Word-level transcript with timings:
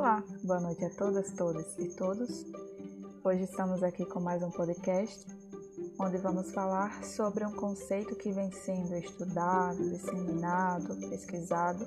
Olá, 0.00 0.24
boa 0.42 0.58
noite 0.58 0.82
a 0.82 0.88
todas, 0.88 1.30
todas 1.32 1.78
e 1.78 1.94
todos. 1.94 2.46
Hoje 3.22 3.42
estamos 3.42 3.82
aqui 3.82 4.06
com 4.06 4.18
mais 4.18 4.42
um 4.42 4.50
podcast 4.50 5.26
onde 5.98 6.16
vamos 6.16 6.54
falar 6.54 7.04
sobre 7.04 7.44
um 7.44 7.52
conceito 7.52 8.16
que 8.16 8.32
vem 8.32 8.50
sendo 8.50 8.96
estudado, 8.96 9.76
disseminado, 9.90 10.96
pesquisado 11.10 11.86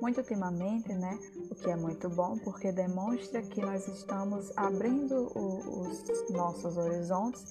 muito 0.00 0.18
ultimamente, 0.18 0.92
né? 0.92 1.18
O 1.50 1.56
que 1.56 1.68
é 1.68 1.74
muito 1.74 2.08
bom 2.08 2.38
porque 2.44 2.70
demonstra 2.70 3.42
que 3.42 3.60
nós 3.60 3.88
estamos 3.88 4.56
abrindo 4.56 5.28
o, 5.36 5.80
os 5.80 6.30
nossos 6.30 6.76
horizontes 6.76 7.44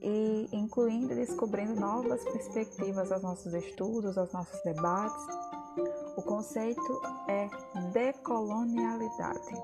e 0.00 0.48
incluindo 0.52 1.12
e 1.12 1.16
descobrindo 1.16 1.74
novas 1.74 2.22
perspectivas 2.22 3.10
aos 3.10 3.22
nossos 3.24 3.52
estudos, 3.52 4.16
aos 4.16 4.32
nossos 4.32 4.62
debates. 4.62 5.49
O 6.16 6.22
conceito 6.22 7.00
é 7.28 7.48
decolonialidade. 7.92 9.54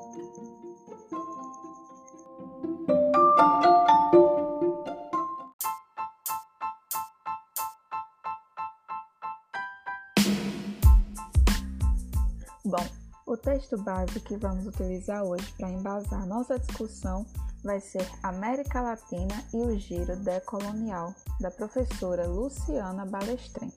Bom, 12.65 12.85
o 13.27 13.37
texto 13.37 13.77
base 13.79 14.19
que 14.21 14.37
vamos 14.37 14.67
utilizar 14.67 15.23
hoje 15.25 15.53
para 15.57 15.71
embasar 15.71 16.27
nossa 16.27 16.59
discussão 16.59 17.25
vai 17.63 17.81
ser 17.81 18.07
América 18.23 18.81
Latina 18.81 19.45
e 19.53 19.57
o 19.57 19.79
Giro 19.79 20.17
Decolonial, 20.17 21.15
da 21.41 21.51
professora 21.51 22.27
Luciana 22.27 23.05
Balestrin. 23.05 23.73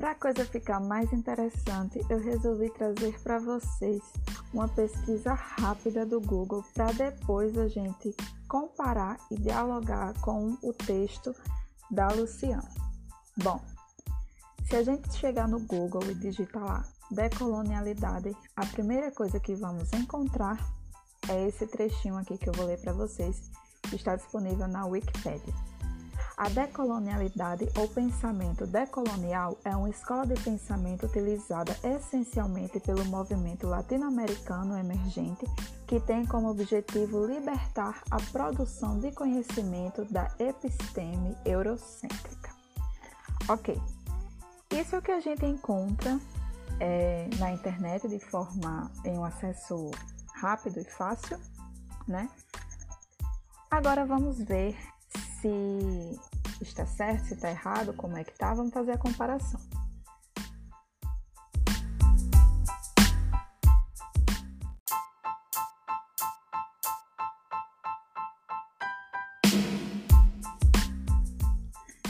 Para 0.00 0.12
a 0.12 0.14
coisa 0.14 0.46
ficar 0.46 0.80
mais 0.80 1.12
interessante, 1.12 2.00
eu 2.08 2.18
resolvi 2.18 2.70
trazer 2.70 3.20
para 3.20 3.38
vocês 3.38 4.00
uma 4.50 4.66
pesquisa 4.66 5.34
rápida 5.34 6.06
do 6.06 6.18
Google 6.22 6.64
para 6.72 6.90
depois 6.92 7.56
a 7.58 7.68
gente 7.68 8.16
comparar 8.48 9.18
e 9.30 9.34
dialogar 9.34 10.18
com 10.22 10.56
o 10.62 10.72
texto 10.72 11.34
da 11.90 12.08
Luciana. 12.08 12.66
Bom, 13.44 13.60
se 14.66 14.76
a 14.76 14.82
gente 14.82 15.12
chegar 15.18 15.46
no 15.46 15.60
Google 15.60 16.10
e 16.10 16.14
digitar 16.14 16.64
lá 16.64 16.82
decolonialidade, 17.10 18.34
a 18.56 18.64
primeira 18.64 19.10
coisa 19.10 19.38
que 19.38 19.54
vamos 19.54 19.92
encontrar 19.92 20.56
é 21.28 21.46
esse 21.46 21.66
trechinho 21.66 22.16
aqui 22.16 22.38
que 22.38 22.48
eu 22.48 22.54
vou 22.54 22.64
ler 22.64 22.80
para 22.80 22.94
vocês, 22.94 23.50
que 23.82 23.96
está 23.96 24.16
disponível 24.16 24.66
na 24.66 24.86
Wikipedia. 24.86 25.69
A 26.40 26.48
decolonialidade 26.48 27.68
ou 27.76 27.86
pensamento 27.86 28.66
decolonial 28.66 29.58
é 29.62 29.76
uma 29.76 29.90
escola 29.90 30.26
de 30.26 30.42
pensamento 30.42 31.04
utilizada 31.04 31.76
essencialmente 31.84 32.80
pelo 32.80 33.04
movimento 33.04 33.66
latino-americano 33.66 34.74
emergente 34.78 35.44
que 35.86 36.00
tem 36.00 36.24
como 36.24 36.48
objetivo 36.48 37.26
libertar 37.26 38.02
a 38.10 38.16
produção 38.32 38.98
de 39.00 39.12
conhecimento 39.12 40.02
da 40.06 40.34
episteme 40.38 41.36
eurocêntrica. 41.44 42.54
Ok, 43.46 43.78
isso 44.70 44.96
é 44.96 44.98
o 44.98 45.02
que 45.02 45.12
a 45.12 45.20
gente 45.20 45.44
encontra 45.44 46.18
é, 46.80 47.28
na 47.38 47.52
internet 47.52 48.08
de 48.08 48.18
forma 48.18 48.90
em 49.04 49.18
um 49.18 49.26
acesso 49.26 49.90
rápido 50.36 50.80
e 50.80 50.84
fácil, 50.84 51.38
né? 52.08 52.30
Agora 53.70 54.06
vamos 54.06 54.38
ver 54.38 54.74
se 55.40 56.18
está 56.60 56.86
certo, 56.86 57.26
se 57.26 57.34
está 57.34 57.50
errado, 57.50 57.92
como 57.94 58.16
é 58.16 58.24
que 58.24 58.36
tá. 58.36 58.54
Vamos 58.54 58.72
fazer 58.72 58.92
a 58.92 58.98
comparação. 58.98 59.60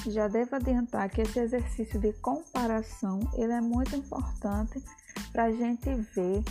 Já 0.06 0.26
devo 0.26 0.56
adiantar 0.56 1.08
que 1.08 1.20
esse 1.20 1.38
exercício 1.38 2.00
de 2.00 2.12
comparação 2.14 3.20
ele 3.34 3.52
é 3.52 3.60
muito 3.60 3.94
importante 3.94 4.82
para 5.30 5.44
a 5.44 5.52
gente 5.52 5.94
ver 5.94 6.42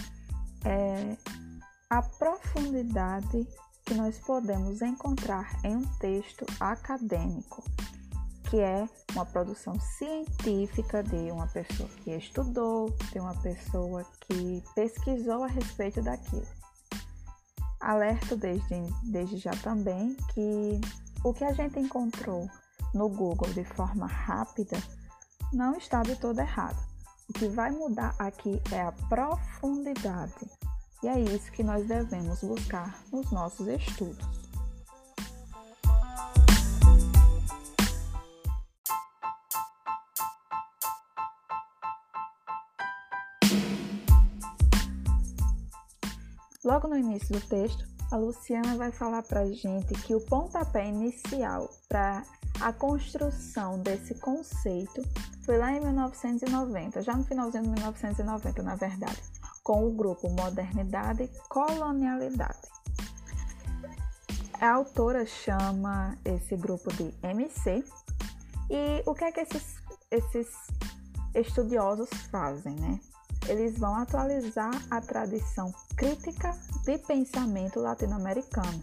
é, 0.64 1.18
a 1.90 2.02
profundidade 2.02 3.46
que 3.90 3.96
nós 3.96 4.20
podemos 4.20 4.84
encontrar 4.84 5.50
em 5.66 5.76
um 5.76 5.86
texto 5.98 6.46
acadêmico, 6.60 7.64
que 8.48 8.60
é 8.60 8.88
uma 9.14 9.26
produção 9.26 9.80
científica 9.80 11.02
de 11.02 11.32
uma 11.32 11.48
pessoa 11.48 11.90
que 12.04 12.12
estudou, 12.12 12.96
de 13.12 13.20
uma 13.20 13.34
pessoa 13.42 14.06
que 14.22 14.64
pesquisou 14.76 15.44
a 15.44 15.48
respeito 15.48 16.04
daquilo. 16.04 16.46
Alerto 17.80 18.38
desde, 18.38 18.76
desde 19.06 19.38
já 19.38 19.56
também 19.64 20.16
que 20.36 20.80
o 21.24 21.34
que 21.34 21.44
a 21.44 21.52
gente 21.54 21.80
encontrou 21.80 22.48
no 22.94 23.10
Google 23.10 23.52
de 23.54 23.64
forma 23.64 24.06
rápida 24.06 24.78
não 25.52 25.76
está 25.76 26.04
de 26.04 26.16
todo 26.16 26.40
errado. 26.40 26.78
O 27.28 27.34
que 27.34 27.48
vai 27.48 27.72
mudar 27.72 28.14
aqui 28.20 28.62
é 28.72 28.84
a 28.84 28.92
profundidade, 28.92 30.48
e 31.02 31.08
é 31.08 31.20
isso 31.20 31.52
que 31.52 31.64
nós 31.64 31.88
devemos 31.88 32.42
buscar 32.42 33.02
nos 33.12 33.32
nossos 33.32 33.68
estudos. 33.68 34.40
Logo 46.64 46.88
no 46.88 46.98
início 46.98 47.34
do 47.34 47.42
texto, 47.48 47.84
a 48.12 48.18
Luciana 48.18 48.76
vai 48.76 48.92
falar 48.92 49.24
para 49.24 49.46
gente 49.48 49.94
que 50.04 50.14
o 50.14 50.22
pontapé 50.22 50.88
inicial 50.88 51.70
para 51.88 52.24
a 52.60 52.74
construção 52.74 53.80
desse 53.80 54.14
conceito 54.16 55.02
foi 55.44 55.58
lá 55.58 55.72
em 55.72 55.80
1990, 55.80 57.02
já 57.02 57.16
no 57.16 57.24
finalzinho 57.24 57.64
de 57.64 57.70
1990, 57.70 58.62
na 58.62 58.76
verdade, 58.76 59.39
com 59.69 59.85
o 59.85 59.91
grupo 59.91 60.28
Modernidade 60.31 61.25
e 61.25 61.47
Colonialidade. 61.47 62.57
A 64.59 64.72
autora 64.72 65.28
chama 65.28 66.18
esse 66.25 66.57
grupo 66.57 66.91
de 66.94 67.13
MC 67.22 67.84
e 68.68 69.03
o 69.06 69.13
que 69.13 69.25
é 69.25 69.31
que 69.31 69.41
esses, 69.41 69.75
esses 70.09 70.47
estudiosos 71.35 72.09
fazem, 72.31 72.74
né? 72.78 73.00
Eles 73.47 73.78
vão 73.78 73.94
atualizar 73.94 74.72
a 74.90 75.00
tradição 75.02 75.72
crítica 75.96 76.50
de 76.84 76.97
pensamento 76.97 77.80
latino-americano 77.80 78.81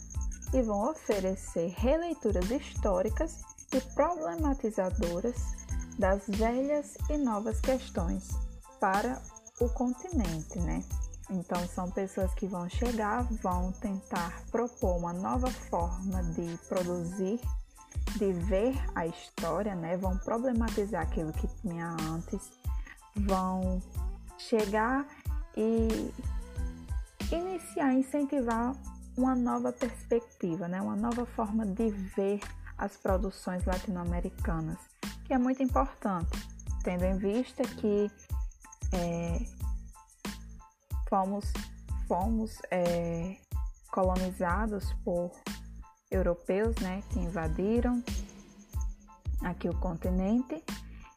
e 0.54 0.62
vão 0.62 0.88
oferecer 0.88 1.74
releituras 1.76 2.48
históricas 2.48 3.42
e 3.74 3.80
problematizadoras 3.96 5.34
das 5.98 6.22
velhas 6.28 6.96
e 7.10 7.18
novas 7.18 7.60
questões 7.60 8.28
para 8.78 9.20
o 9.60 9.68
continente, 9.70 10.58
né? 10.60 10.84
Então 11.30 11.66
são 11.68 11.90
pessoas 11.90 12.32
que 12.34 12.46
vão 12.46 12.68
chegar, 12.68 13.24
vão 13.42 13.72
tentar 13.72 14.42
propor 14.50 14.96
uma 14.96 15.12
nova 15.12 15.50
forma 15.50 16.22
de 16.22 16.56
produzir, 16.68 17.40
de 18.16 18.32
ver 18.32 18.74
a 18.94 19.06
história, 19.06 19.74
né? 19.74 19.96
Vão 19.96 20.16
problematizar 20.18 21.02
aquilo 21.02 21.32
que 21.32 21.48
tinha 21.62 21.96
antes, 22.02 22.52
vão 23.16 23.82
chegar 24.38 25.06
e 25.56 26.12
iniciar, 27.32 27.92
incentivar 27.92 28.74
uma 29.16 29.34
nova 29.34 29.72
perspectiva, 29.72 30.68
né? 30.68 30.80
Uma 30.80 30.96
nova 30.96 31.26
forma 31.26 31.66
de 31.66 31.90
ver 31.90 32.40
as 32.78 32.96
produções 32.96 33.64
latino-americanas, 33.64 34.78
que 35.24 35.32
é 35.32 35.38
muito 35.38 35.62
importante, 35.62 36.46
tendo 36.84 37.04
em 37.04 37.16
vista 37.16 37.64
que 37.64 38.10
é, 38.92 39.38
fomos, 41.08 41.52
fomos 42.06 42.58
é, 42.70 43.36
colonizados 43.90 44.92
por 45.04 45.30
europeus, 46.10 46.76
né, 46.76 47.02
que 47.10 47.18
invadiram 47.18 48.02
aqui 49.42 49.68
o 49.68 49.78
continente 49.78 50.62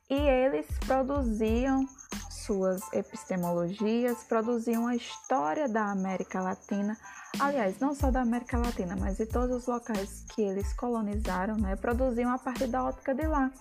e 0.09 0.15
eles 0.15 0.65
produziam 0.85 1.87
suas 2.29 2.81
epistemologias, 2.93 4.23
produziam 4.23 4.87
a 4.87 4.95
história 4.95 5.69
da 5.69 5.91
América 5.91 6.41
Latina 6.41 6.97
aliás, 7.37 7.79
não 7.79 7.93
só 7.93 8.09
da 8.09 8.21
América 8.21 8.57
Latina, 8.57 8.95
mas 8.97 9.17
de 9.17 9.25
todos 9.25 9.57
os 9.57 9.67
locais 9.67 10.23
que 10.29 10.41
eles 10.41 10.73
colonizaram, 10.73 11.55
né, 11.57 11.75
produziam 11.75 12.31
a 12.31 12.37
partir 12.37 12.67
da 12.67 12.83
ótica 12.83 13.13
de 13.13 13.27
lá. 13.27 13.51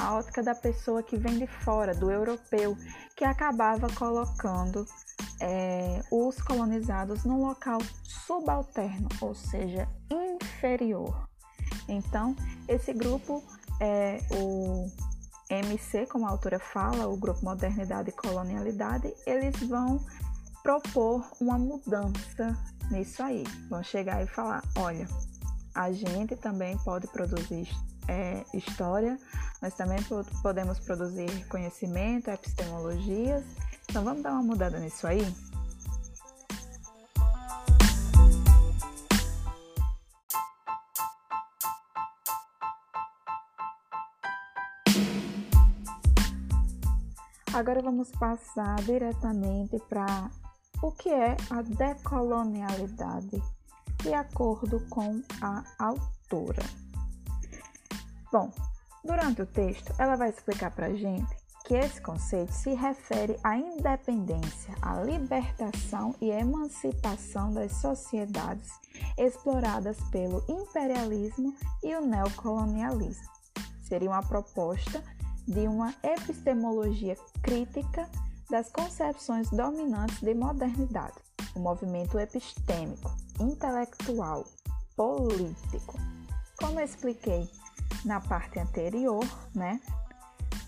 A 0.00 0.14
ótica 0.14 0.42
da 0.42 0.54
pessoa 0.54 1.02
que 1.02 1.18
vem 1.18 1.38
de 1.38 1.46
fora, 1.46 1.94
do 1.94 2.10
europeu, 2.10 2.76
que 3.14 3.22
acabava 3.22 3.86
colocando 3.94 4.86
é, 5.38 6.02
os 6.10 6.40
colonizados 6.40 7.24
num 7.24 7.46
local 7.46 7.78
subalterno, 8.02 9.08
ou 9.20 9.34
seja, 9.34 9.86
inferior. 10.10 11.28
Então, 11.86 12.34
esse 12.66 12.94
grupo, 12.94 13.44
é, 13.78 14.20
o 14.32 14.86
MC, 15.50 16.06
como 16.06 16.26
a 16.26 16.30
autora 16.30 16.58
fala, 16.58 17.06
o 17.06 17.16
Grupo 17.16 17.44
Modernidade 17.44 18.08
e 18.08 18.12
Colonialidade, 18.12 19.12
eles 19.26 19.60
vão 19.68 20.00
propor 20.62 21.28
uma 21.40 21.58
mudança 21.58 22.56
nisso 22.90 23.22
aí. 23.22 23.44
Vão 23.68 23.82
chegar 23.82 24.22
e 24.22 24.26
falar: 24.26 24.62
olha, 24.78 25.06
a 25.74 25.92
gente 25.92 26.36
também 26.36 26.78
pode 26.78 27.06
produzir 27.08 27.68
é, 28.08 28.44
história, 28.54 29.18
nós 29.60 29.74
também 29.74 29.98
podemos 30.42 30.78
produzir 30.78 31.46
conhecimento, 31.48 32.30
epistemologias. 32.30 33.44
Então 33.88 34.02
vamos 34.02 34.22
dar 34.22 34.32
uma 34.32 34.42
mudada 34.42 34.78
nisso 34.78 35.06
aí? 35.06 35.20
Agora 47.52 47.82
vamos 47.82 48.10
passar 48.12 48.76
diretamente 48.84 49.78
para 49.88 50.30
o 50.82 50.92
que 50.92 51.10
é 51.10 51.36
a 51.50 51.60
decolonialidade, 51.60 53.42
de 54.02 54.14
acordo 54.14 54.80
com 54.88 55.20
a 55.42 55.62
autora. 55.78 56.62
Bom, 58.32 58.50
durante 59.04 59.42
o 59.42 59.46
texto, 59.46 59.92
ela 59.98 60.16
vai 60.16 60.30
explicar 60.30 60.70
para 60.70 60.86
a 60.86 60.94
gente 60.94 61.40
que 61.64 61.74
esse 61.74 62.00
conceito 62.00 62.52
se 62.52 62.74
refere 62.74 63.38
à 63.44 63.56
independência, 63.56 64.74
à 64.82 65.00
libertação 65.02 66.14
e 66.20 66.30
emancipação 66.30 67.52
das 67.52 67.72
sociedades 67.76 68.70
exploradas 69.16 69.96
pelo 70.10 70.44
imperialismo 70.48 71.54
e 71.82 71.94
o 71.94 72.00
neocolonialismo. 72.00 73.28
Seria 73.82 74.10
uma 74.10 74.22
proposta 74.22 75.02
de 75.46 75.68
uma 75.68 75.94
epistemologia 76.02 77.16
crítica 77.42 78.08
das 78.50 78.68
concepções 78.70 79.48
dominantes 79.50 80.20
de 80.20 80.34
modernidade, 80.34 81.18
o 81.54 81.60
movimento 81.60 82.18
epistêmico, 82.18 83.14
intelectual, 83.38 84.44
político. 84.96 85.94
Como 86.58 86.80
eu 86.80 86.84
expliquei 86.84 87.48
na 88.04 88.20
parte 88.20 88.58
anterior, 88.58 89.24
né? 89.54 89.80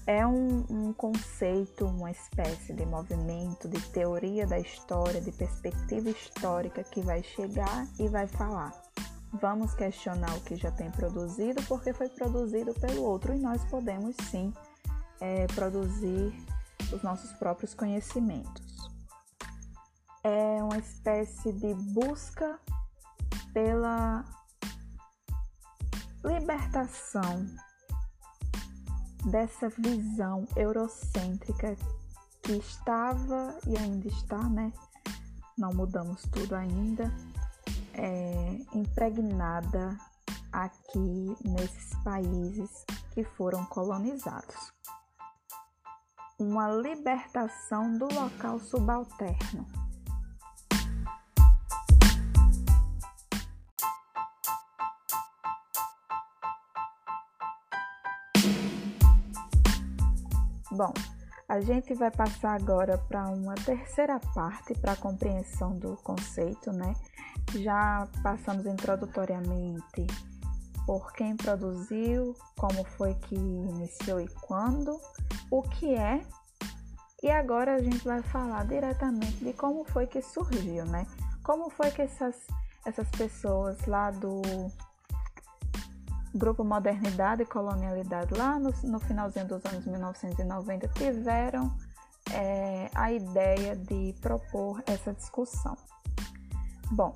É 0.06 0.26
um, 0.26 0.64
um, 0.68 0.92
conceito, 0.92 1.86
uma 1.86 2.10
espécie 2.10 2.72
de 2.72 2.84
movimento, 2.84 3.68
de 3.68 3.80
teoria 3.90 4.46
da 4.46 4.58
história, 4.58 5.20
de 5.20 5.30
perspectiva 5.30 6.10
histórica 6.10 6.82
que 6.82 7.00
vai 7.00 7.22
chegar 7.22 7.86
e 7.98 8.08
vai 8.08 8.26
falar 8.26 8.72
vamos 9.32 9.74
questionar 9.74 10.34
o 10.36 10.40
que 10.42 10.56
já 10.56 10.70
tem 10.70 10.90
produzido 10.90 11.62
porque 11.62 11.92
foi 11.92 12.08
produzido 12.08 12.74
pelo 12.74 13.02
outro 13.02 13.34
e 13.34 13.38
nós 13.38 13.64
podemos 13.64 14.14
sim 14.30 14.52
é, 15.20 15.46
produzir 15.48 16.34
os 16.92 17.02
nossos 17.02 17.32
próprios 17.34 17.72
conhecimentos. 17.74 18.90
É 20.22 20.62
uma 20.62 20.78
espécie 20.78 21.52
de 21.52 21.74
busca 21.74 22.58
pela 23.52 24.24
libertação 26.24 27.46
dessa 29.30 29.68
visão 29.68 30.46
eurocêntrica 30.56 31.76
que 32.42 32.52
estava 32.52 33.56
e 33.66 33.76
ainda 33.76 34.08
está, 34.08 34.42
né? 34.48 34.72
Não 35.56 35.72
mudamos 35.72 36.22
tudo 36.32 36.54
ainda, 36.54 37.12
é, 37.94 38.58
impregnada 38.74 39.96
aqui 40.52 41.36
nesses 41.44 41.94
países 42.02 42.84
que 43.12 43.22
foram 43.22 43.64
colonizados 43.66 44.72
uma 46.42 46.68
libertação 46.68 47.96
do 47.96 48.12
local 48.12 48.58
subalterno. 48.58 49.81
Bom, 60.74 60.94
a 61.46 61.60
gente 61.60 61.92
vai 61.92 62.10
passar 62.10 62.54
agora 62.54 62.96
para 62.96 63.28
uma 63.28 63.54
terceira 63.54 64.18
parte 64.34 64.72
para 64.72 64.92
a 64.92 64.96
compreensão 64.96 65.78
do 65.78 65.98
conceito, 65.98 66.72
né? 66.72 66.94
Já 67.56 68.08
passamos 68.22 68.64
introdutoriamente 68.64 70.06
por 70.86 71.12
quem 71.12 71.36
produziu, 71.36 72.34
como 72.56 72.84
foi 72.84 73.14
que 73.16 73.34
iniciou 73.34 74.18
e 74.18 74.28
quando, 74.40 74.98
o 75.50 75.60
que 75.60 75.94
é, 75.94 76.22
e 77.22 77.30
agora 77.30 77.74
a 77.74 77.82
gente 77.82 78.02
vai 78.02 78.22
falar 78.22 78.64
diretamente 78.64 79.44
de 79.44 79.52
como 79.52 79.84
foi 79.84 80.06
que 80.06 80.22
surgiu, 80.22 80.86
né? 80.86 81.06
Como 81.42 81.68
foi 81.68 81.90
que 81.90 82.00
essas, 82.00 82.46
essas 82.86 83.10
pessoas 83.10 83.84
lá 83.84 84.10
do 84.10 84.40
Grupo 86.34 86.64
Modernidade 86.64 87.42
e 87.42 87.46
Colonialidade, 87.46 88.34
lá 88.34 88.58
no, 88.58 88.72
no 88.84 88.98
finalzinho 88.98 89.46
dos 89.46 89.64
anos 89.66 89.86
1990, 89.86 90.88
tiveram 90.88 91.72
é, 92.32 92.90
a 92.94 93.12
ideia 93.12 93.76
de 93.76 94.14
propor 94.20 94.82
essa 94.86 95.12
discussão. 95.12 95.76
Bom, 96.90 97.14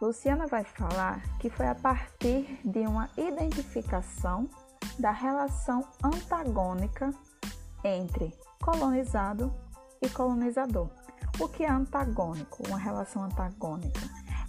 Luciana 0.00 0.46
vai 0.46 0.64
falar 0.64 1.22
que 1.38 1.48
foi 1.48 1.66
a 1.66 1.74
partir 1.74 2.60
de 2.64 2.80
uma 2.80 3.08
identificação 3.16 4.48
da 4.98 5.10
relação 5.10 5.84
antagônica 6.02 7.12
entre 7.82 8.32
colonizado 8.62 9.52
e 10.02 10.08
colonizador. 10.08 10.90
O 11.40 11.48
que 11.48 11.64
é 11.64 11.70
antagônico? 11.70 12.62
Uma 12.68 12.78
relação 12.78 13.24
antagônica 13.24 14.00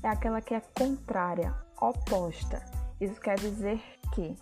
é 0.04 0.10
aquela 0.10 0.42
que 0.42 0.54
é 0.54 0.60
contrária, 0.60 1.54
oposta. 1.82 2.64
Isso 3.00 3.20
quer 3.20 3.40
dizer 3.40 3.82
que 4.14 4.36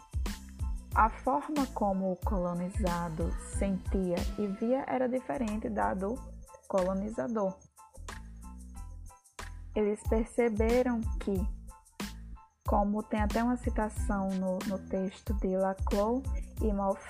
a 0.96 1.10
forma 1.10 1.66
como 1.74 2.12
o 2.12 2.16
colonizado 2.18 3.32
sentia 3.58 4.18
e 4.38 4.48
via 4.48 4.84
era 4.88 5.08
diferente 5.10 5.70
da 5.70 5.94
do 5.94 6.16
colonizador 6.68 7.56
eles 9.76 10.00
perceberam 10.08 11.02
que, 11.20 11.46
como 12.68 13.02
tem 13.04 13.22
até 13.22 13.44
uma 13.44 13.58
citação 13.58 14.30
no, 14.30 14.60
no 14.68 14.78
texto 14.88 15.34
de 15.36 15.58
Laclau 15.58 16.22
e 16.62 16.72
Moff, 16.72 17.02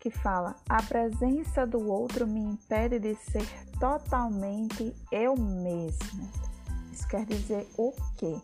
que 0.00 0.10
fala: 0.10 0.56
A 0.68 0.82
presença 0.82 1.66
do 1.66 1.86
outro 1.90 2.26
me 2.26 2.40
impede 2.40 2.98
de 2.98 3.14
ser 3.16 3.46
totalmente 3.78 4.94
eu 5.12 5.36
mesmo. 5.36 6.30
Isso 6.90 7.06
quer 7.06 7.26
dizer 7.26 7.68
o 7.76 7.92
quê? 8.16 8.34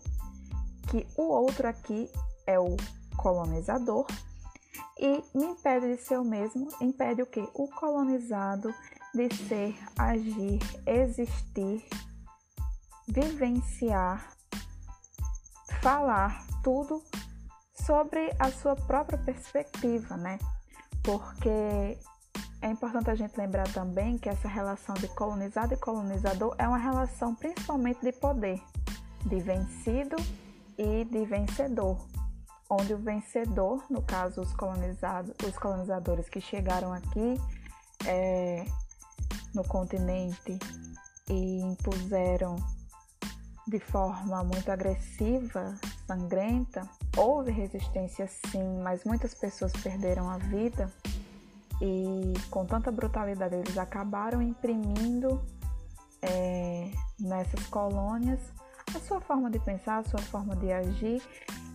Que 0.88 1.06
o 1.16 1.22
outro 1.22 1.68
aqui 1.68 2.10
é 2.46 2.58
o 2.58 2.76
colonizador 3.16 4.06
e 4.98 5.22
me 5.34 5.46
impede 5.46 5.96
de 5.96 6.02
ser 6.02 6.14
eu 6.14 6.24
mesmo, 6.24 6.68
impede 6.80 7.22
o 7.22 7.26
quê? 7.26 7.46
O 7.54 7.68
colonizado 7.68 8.74
de 9.14 9.34
ser, 9.34 9.76
agir, 9.98 10.58
existir 10.86 11.86
vivenciar, 13.06 14.32
falar 15.80 16.44
tudo 16.62 17.02
sobre 17.74 18.34
a 18.38 18.50
sua 18.50 18.74
própria 18.74 19.18
perspectiva, 19.18 20.16
né? 20.16 20.38
Porque 21.02 21.96
é 22.60 22.68
importante 22.68 23.10
a 23.10 23.14
gente 23.14 23.36
lembrar 23.36 23.68
também 23.72 24.18
que 24.18 24.28
essa 24.28 24.48
relação 24.48 24.94
de 24.96 25.06
colonizado 25.08 25.74
e 25.74 25.76
colonizador 25.76 26.54
é 26.58 26.66
uma 26.66 26.78
relação 26.78 27.34
principalmente 27.34 28.00
de 28.00 28.12
poder, 28.12 28.60
de 29.24 29.40
vencido 29.40 30.16
e 30.78 31.04
de 31.04 31.24
vencedor, 31.24 32.06
onde 32.68 32.94
o 32.94 32.98
vencedor, 32.98 33.84
no 33.90 34.02
caso 34.02 34.40
os 34.40 34.52
colonizados, 34.52 35.34
os 35.46 35.56
colonizadores 35.58 36.28
que 36.28 36.40
chegaram 36.40 36.92
aqui 36.92 37.40
é, 38.06 38.64
no 39.54 39.64
continente 39.64 40.58
e 41.28 41.60
impuseram 41.60 42.56
de 43.66 43.80
forma 43.80 44.44
muito 44.44 44.70
agressiva, 44.70 45.74
sangrenta. 46.06 46.88
Houve 47.16 47.50
resistência 47.50 48.28
sim, 48.28 48.80
mas 48.82 49.04
muitas 49.04 49.34
pessoas 49.34 49.72
perderam 49.72 50.30
a 50.30 50.38
vida 50.38 50.92
e 51.80 52.32
com 52.50 52.64
tanta 52.64 52.90
brutalidade 52.90 53.56
eles 53.56 53.76
acabaram 53.76 54.40
imprimindo 54.40 55.42
é, 56.22 56.90
nessas 57.18 57.66
colônias 57.66 58.40
a 58.96 59.00
sua 59.00 59.20
forma 59.20 59.50
de 59.50 59.58
pensar, 59.58 59.98
a 59.98 60.04
sua 60.04 60.20
forma 60.20 60.56
de 60.56 60.72
agir 60.72 61.22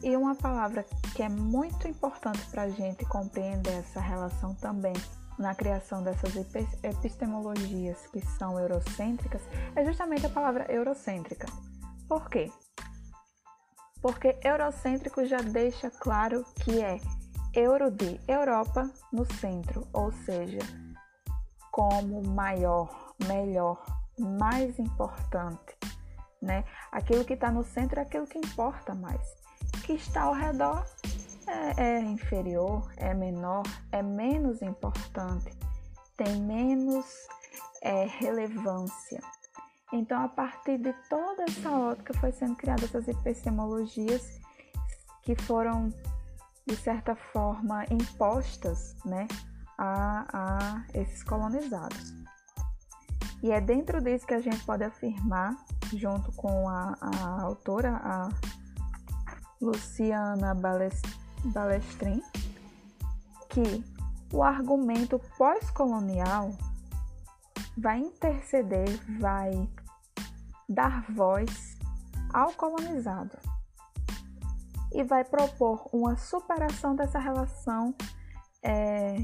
e 0.01 0.17
uma 0.17 0.33
palavra 0.33 0.83
que 1.15 1.21
é 1.21 1.29
muito 1.29 1.87
importante 1.87 2.43
para 2.49 2.63
a 2.63 2.69
gente 2.69 3.05
compreender 3.05 3.73
essa 3.73 4.01
relação 4.01 4.55
também 4.55 4.93
na 5.37 5.53
criação 5.53 6.01
dessas 6.01 6.35
epistemologias 6.83 8.07
que 8.07 8.21
são 8.21 8.59
eurocêntricas 8.59 9.41
é 9.75 9.85
justamente 9.85 10.25
a 10.25 10.29
palavra 10.29 10.65
eurocêntrica. 10.71 11.45
Por 12.07 12.27
quê? 12.27 12.51
Porque 14.01 14.39
eurocêntrico 14.43 15.23
já 15.25 15.41
deixa 15.41 15.91
claro 15.91 16.43
que 16.63 16.81
é 16.81 16.99
euro 17.53 17.91
de 17.91 18.19
Europa 18.27 18.89
no 19.13 19.25
centro, 19.35 19.87
ou 19.93 20.11
seja, 20.11 20.59
como 21.71 22.23
maior, 22.23 23.13
melhor, 23.27 23.79
mais 24.17 24.79
importante, 24.79 25.77
né? 26.41 26.65
Aquilo 26.91 27.23
que 27.23 27.33
está 27.33 27.51
no 27.51 27.63
centro 27.63 27.99
é 27.99 28.03
aquilo 28.03 28.25
que 28.25 28.37
importa 28.37 28.95
mais. 28.95 29.21
O 29.75 29.81
que 29.81 29.93
está 29.93 30.23
ao 30.23 30.33
redor 30.33 30.85
é, 31.47 31.83
é 31.83 31.99
inferior, 32.01 32.91
é 32.97 33.13
menor, 33.13 33.63
é 33.91 34.01
menos 34.01 34.61
importante, 34.61 35.51
tem 36.17 36.41
menos 36.41 37.05
é, 37.81 38.05
relevância. 38.05 39.21
Então, 39.93 40.23
a 40.23 40.29
partir 40.29 40.77
de 40.77 40.93
toda 41.09 41.43
essa 41.43 41.69
ótica, 41.69 42.13
foi 42.13 42.31
sendo 42.31 42.55
criadas 42.55 42.85
essas 42.85 43.07
epistemologias 43.07 44.39
que 45.21 45.35
foram, 45.35 45.89
de 46.65 46.75
certa 46.77 47.15
forma, 47.15 47.85
impostas 47.91 48.95
né, 49.05 49.27
a, 49.77 50.25
a 50.33 50.83
esses 50.93 51.23
colonizados. 51.23 52.13
E 53.43 53.51
é 53.51 53.59
dentro 53.59 53.99
disso 54.01 54.25
que 54.25 54.33
a 54.33 54.39
gente 54.39 54.63
pode 54.63 54.83
afirmar, 54.83 55.55
junto 55.93 56.31
com 56.33 56.67
a, 56.69 56.97
a 56.99 57.41
autora, 57.41 57.99
a 58.03 58.29
Luciana 59.61 60.55
Balestrin, 61.45 62.21
que 63.49 63.83
o 64.33 64.43
argumento 64.43 65.19
pós-colonial 65.37 66.55
vai 67.77 67.99
interceder, 67.99 68.89
vai 69.19 69.69
dar 70.67 71.05
voz 71.11 71.77
ao 72.33 72.51
colonizado 72.53 73.37
e 74.93 75.03
vai 75.03 75.23
propor 75.23 75.87
uma 75.91 76.17
superação 76.17 76.95
dessa 76.95 77.19
relação 77.19 77.93
é, 78.63 79.17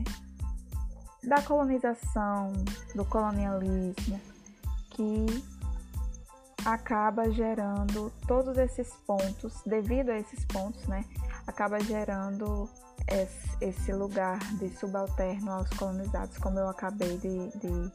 da 1.24 1.42
colonização, 1.42 2.54
do 2.96 3.04
colonialismo, 3.06 4.20
que 4.92 5.26
acaba 6.68 7.32
gerando 7.32 8.12
todos 8.28 8.58
esses 8.58 8.94
pontos, 9.08 9.62
devido 9.66 10.10
a 10.10 10.18
esses 10.18 10.44
pontos, 10.44 10.86
né, 10.86 11.06
acaba 11.48 11.80
gerando 11.80 12.70
esse 13.62 13.94
lugar 13.94 14.38
de 14.60 14.70
subalterno 14.78 15.50
aos 15.50 15.70
colonizados, 15.70 16.38
como 16.40 16.60
eu 16.60 16.68
acabei 16.68 17.18
de, 17.20 17.50
de 17.58 17.92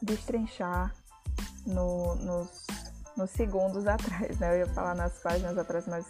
destrinchar 0.00 0.94
no, 1.66 2.14
nos, 2.14 2.66
nos, 3.14 3.30
segundos 3.30 3.84
atrás, 3.86 4.38
né? 4.38 4.54
Eu 4.54 4.60
ia 4.60 4.66
falar 4.68 4.94
nas 4.94 5.18
páginas 5.18 5.58
atrás, 5.58 5.86
mas 5.86 6.06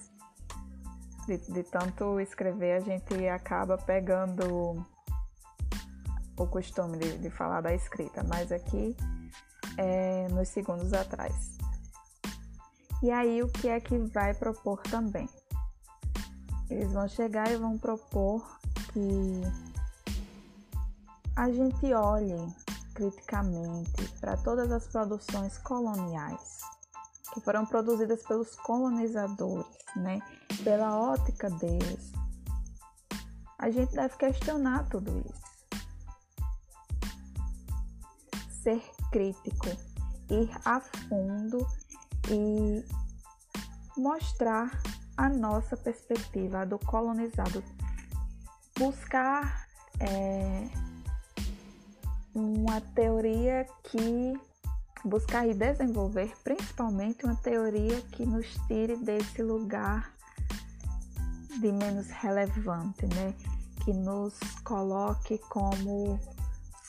de, 1.26 1.36
de 1.52 1.64
tanto 1.64 2.20
escrever 2.20 2.76
a 2.76 2.80
gente 2.80 3.28
acaba 3.28 3.76
pegando 3.76 4.86
o 6.36 6.46
costume 6.46 6.96
de, 6.98 7.18
de 7.18 7.28
falar 7.28 7.60
da 7.60 7.74
escrita, 7.74 8.22
mas 8.22 8.52
aqui 8.52 8.96
é 9.76 10.28
nos 10.28 10.48
segundos 10.48 10.92
atrás. 10.92 11.56
E 13.02 13.10
aí 13.10 13.42
o 13.42 13.48
que 13.48 13.68
é 13.68 13.80
que 13.80 13.98
vai 13.98 14.32
propor 14.34 14.80
também? 14.82 15.28
Eles 16.70 16.92
vão 16.92 17.08
chegar 17.08 17.50
e 17.50 17.56
vão 17.56 17.76
propor 17.76 18.58
que 18.92 19.42
a 21.36 21.50
gente 21.50 21.92
olhe 21.92 22.36
criticamente 22.94 24.08
para 24.20 24.36
todas 24.36 24.70
as 24.70 24.86
produções 24.86 25.58
coloniais 25.58 26.60
que 27.32 27.40
foram 27.40 27.64
produzidas 27.64 28.22
pelos 28.22 28.54
colonizadores, 28.56 29.66
né? 29.96 30.20
Pela 30.62 30.96
ótica 30.98 31.50
deles. 31.50 32.12
A 33.58 33.70
gente 33.70 33.94
deve 33.94 34.16
questionar 34.16 34.88
tudo 34.88 35.24
isso. 35.26 35.42
Ser 38.62 38.82
crítico, 39.12 39.68
ir 40.30 40.50
a 40.64 40.80
fundo 40.80 41.64
e 42.28 42.84
mostrar 43.96 44.82
a 45.16 45.28
nossa 45.28 45.76
perspectiva, 45.76 46.62
a 46.62 46.64
do 46.64 46.78
colonizado. 46.78 47.62
Buscar 48.78 49.68
é, 50.00 50.68
uma 52.34 52.80
teoria 52.80 53.66
que 53.84 54.32
buscar 55.04 55.46
e 55.46 55.52
desenvolver 55.52 56.32
principalmente 56.42 57.24
uma 57.24 57.36
teoria 57.36 58.00
que 58.12 58.24
nos 58.24 58.46
tire 58.66 58.96
desse 58.96 59.42
lugar 59.42 60.10
de 61.60 61.70
menos 61.70 62.08
relevante, 62.08 63.06
né? 63.06 63.34
Que 63.84 63.92
nos 63.92 64.38
coloque 64.64 65.38
como 65.50 66.18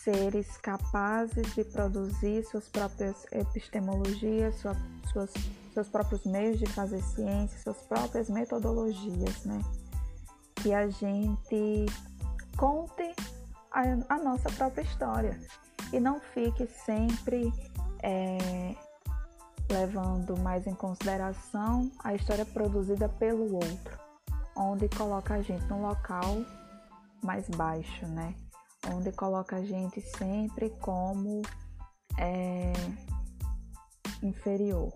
seres 0.03 0.57
capazes 0.57 1.55
de 1.55 1.63
produzir 1.63 2.43
suas 2.45 2.67
próprias 2.67 3.25
epistemologias, 3.31 4.55
sua, 4.55 4.75
suas, 5.12 5.31
seus 5.74 5.88
próprios 5.88 6.25
meios 6.25 6.60
de 6.60 6.65
fazer 6.65 7.01
ciência, 7.01 7.57
suas 7.60 7.77
próprias 7.88 8.29
metodologias, 8.29 9.45
né? 9.45 9.62
Que 10.55 10.74
a 10.74 10.89
gente 10.89 11.86
conte 12.57 13.15
a, 13.72 13.81
a 14.10 14.17
nossa 14.17 14.50
própria 14.51 14.83
história 14.83 15.39
e 15.93 16.00
não 16.00 16.19
fique 16.19 16.67
sempre 16.67 17.53
é, 18.01 18.75
levando 19.72 20.38
mais 20.38 20.67
em 20.67 20.75
consideração 20.75 21.89
a 22.03 22.13
história 22.13 22.45
produzida 22.45 23.07
pelo 23.07 23.55
outro, 23.55 23.98
onde 24.55 24.89
coloca 24.89 25.36
a 25.36 25.41
gente 25.41 25.65
num 25.67 25.81
local 25.81 26.43
mais 27.24 27.48
baixo, 27.50 28.05
né? 28.07 28.36
Onde 28.92 29.12
coloca 29.12 29.58
a 29.58 29.63
gente 29.63 30.02
sempre 30.02 30.70
como 30.82 31.42
é, 32.18 32.74
inferior. 34.22 34.92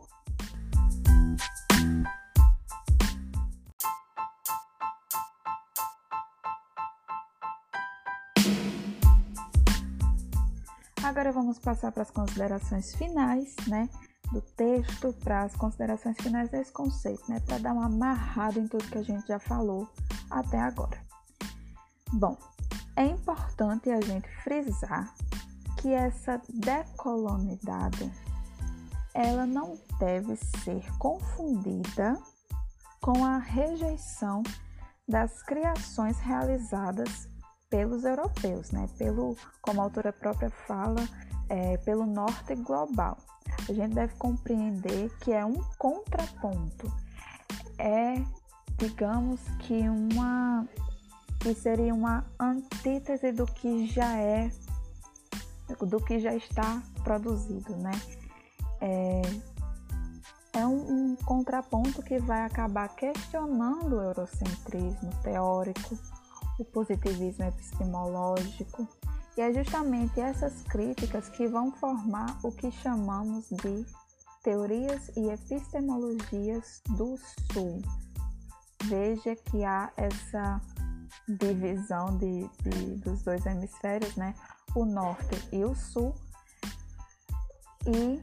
Agora 11.04 11.32
vamos 11.32 11.58
passar 11.58 11.92
para 11.94 12.04
as 12.04 12.12
considerações 12.12 12.94
finais, 12.96 13.56
né, 13.66 13.90
do 14.32 14.42
texto, 14.42 15.14
para 15.24 15.44
as 15.44 15.56
considerações 15.56 16.18
finais 16.18 16.50
desse 16.50 16.72
conceito, 16.72 17.24
né, 17.30 17.40
para 17.40 17.60
dar 17.60 17.74
uma 17.74 17.86
amarrada 17.86 18.60
em 18.60 18.68
tudo 18.68 18.84
que 18.90 18.98
a 18.98 19.04
gente 19.04 19.26
já 19.26 19.40
falou 19.40 19.90
até 20.30 20.60
agora. 20.60 21.02
Bom, 22.12 22.38
é 22.98 23.06
importante 23.06 23.92
a 23.92 24.02
gente 24.02 24.28
frisar 24.44 25.14
que 25.80 25.94
essa 25.94 26.42
decolonidade 26.50 28.12
ela 29.14 29.46
não 29.46 29.78
deve 30.00 30.36
ser 30.36 30.84
confundida 30.98 32.18
com 33.00 33.24
a 33.24 33.38
rejeição 33.38 34.42
das 35.08 35.42
criações 35.44 36.20
realizadas 36.20 37.30
pelos 37.70 38.04
europeus, 38.04 38.72
né? 38.72 38.90
Pelo, 38.98 39.38
como 39.62 39.82
a 39.82 39.84
autora 39.86 40.12
própria 40.12 40.50
fala, 40.50 41.08
é, 41.50 41.78
pelo 41.78 42.06
norte 42.06 42.56
global. 42.56 43.18
A 43.70 43.74
gente 43.74 43.94
deve 43.94 44.16
compreender 44.16 45.10
que 45.20 45.32
é 45.32 45.46
um 45.46 45.64
contraponto. 45.78 46.92
É, 47.78 48.16
digamos 48.78 49.40
que 49.60 49.88
uma 49.88 50.68
que 51.48 51.56
seria 51.56 51.94
uma 51.94 52.26
antítese 52.38 53.32
do 53.32 53.46
que 53.46 53.88
já 53.88 54.18
é 54.18 54.52
do 55.80 56.04
que 56.04 56.20
já 56.20 56.36
está 56.36 56.84
produzido, 57.06 57.74
né? 57.78 57.92
É, 58.82 59.22
é 60.54 60.68
um, 60.68 61.12
um 61.12 61.16
contraponto 61.16 62.04
que 62.04 62.20
vai 62.20 62.42
acabar 62.42 62.90
questionando 62.90 63.96
o 63.96 64.02
eurocentrismo 64.02 65.10
teórico, 65.24 65.98
o 66.60 66.66
positivismo 66.66 67.46
epistemológico, 67.46 68.86
e 69.38 69.42
é 69.42 69.54
justamente 69.54 70.20
essas 70.20 70.64
críticas 70.64 71.30
que 71.30 71.48
vão 71.48 71.72
formar 71.72 72.40
o 72.44 72.52
que 72.52 72.72
chamamos 72.72 73.48
de 73.52 73.86
teorias 74.44 75.10
e 75.16 75.30
epistemologias 75.30 76.82
do 76.90 77.18
Sul. 77.54 77.82
Veja 78.84 79.36
que 79.36 79.64
há 79.64 79.92
essa 79.96 80.62
divisão 81.28 82.18
de, 82.18 82.48
de, 82.64 82.96
dos 82.98 83.22
dois 83.24 83.46
hemisférios, 83.46 84.16
né? 84.16 84.34
o 84.76 84.86
Norte 84.86 85.48
e 85.52 85.64
o 85.64 85.76
Sul, 85.76 86.14
e, 87.86 88.22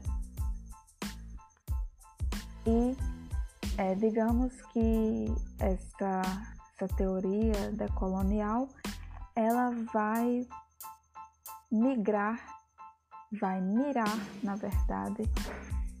e 2.67 2.97
é, 3.77 3.95
digamos 3.95 4.53
que 4.73 5.25
essa 5.59 6.21
essa 6.75 6.93
teoria 6.95 7.71
decolonial, 7.71 8.67
ela 9.33 9.71
vai 9.93 10.45
migrar, 11.71 12.37
vai 13.39 13.61
mirar, 13.61 14.17
na 14.43 14.55
verdade, 14.55 15.23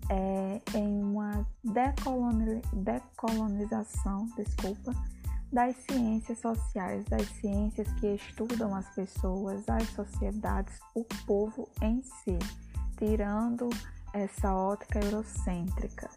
é, 0.09 0.61
em 0.77 1.01
uma 1.01 1.47
decoloni 1.63 2.61
decolonização, 2.73 4.27
desculpa, 4.35 4.93
das 5.55 5.73
ciências 5.89 6.37
sociais, 6.39 7.05
das 7.05 7.25
ciências 7.39 7.87
que 7.93 8.07
estudam 8.07 8.75
as 8.75 8.93
pessoas, 8.93 9.63
as 9.69 9.87
sociedades, 9.91 10.77
o 10.93 11.05
povo 11.25 11.69
em 11.81 12.03
si. 12.03 12.37
tirando 12.97 13.69
essa 14.13 14.53
ótica 14.53 14.99
eurocêntrica. 14.99 16.09